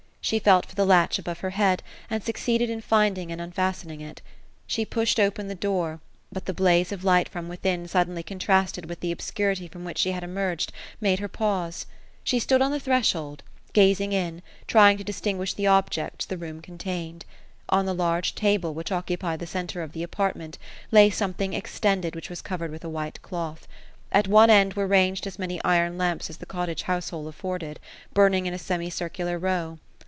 She 0.23 0.37
felt 0.37 0.67
for 0.67 0.75
the 0.75 0.85
latch 0.85 1.17
above 1.17 1.39
her 1.39 1.49
head; 1.49 1.81
and 2.07 2.23
succeeded 2.23 2.69
in 2.69 2.79
finding, 2.79 3.31
and 3.31 3.41
unfastening 3.41 4.01
it. 4.01 4.21
She 4.67 4.85
pushed 4.85 5.19
open 5.19 5.47
the 5.47 5.55
door; 5.55 5.99
but 6.31 6.45
the 6.45 6.53
blaze 6.53 6.91
of 6.91 7.03
light 7.03 7.27
from 7.27 7.49
within, 7.49 7.87
suddenly 7.87 8.21
contrasted 8.21 8.85
with 8.87 8.99
the 8.99 9.11
obscurity 9.11 9.67
from 9.67 9.83
which 9.83 9.97
she 9.97 10.11
had 10.11 10.23
emerged, 10.23 10.71
made 11.01 11.19
her 11.19 11.27
pause. 11.27 11.85
She 12.23 12.37
stood 12.39 12.61
on 12.61 12.71
the 12.71 12.79
threshold, 12.79 13.41
gazing 13.73 14.13
in, 14.13 14.43
trying 14.67 14.97
to 14.99 15.03
distinguish 15.03 15.55
the 15.55 15.65
objects 15.65 16.23
the 16.27 16.37
room 16.37 16.61
contained. 16.61 17.25
On 17.69 17.87
the 17.87 17.95
large 17.95 18.35
table, 18.35 18.75
which 18.75 18.91
occupied 18.91 19.39
the 19.39 19.47
centre 19.47 19.81
of 19.81 19.91
the 19.91 20.03
apartment, 20.03 20.59
lay 20.91 21.09
something 21.09 21.53
extend 21.53 22.05
ed, 22.05 22.13
which 22.15 22.29
was 22.29 22.43
covered 22.43 22.69
with 22.71 22.85
a 22.85 22.89
white 22.89 23.19
cloth. 23.23 23.67
At 24.11 24.27
one 24.27 24.51
end 24.51 24.75
were 24.75 24.87
ranged 24.87 25.25
as 25.27 25.39
many 25.39 25.61
iron 25.63 25.97
lamps 25.97 26.29
as 26.29 26.37
the 26.37 26.45
cottage 26.45 26.83
household 26.83 27.27
afforded, 27.27 27.79
burning 28.13 28.45
in 28.45 28.53
a 28.53 28.59
semi 28.59 28.91
circular 28.91 29.39
row. 29.39 29.79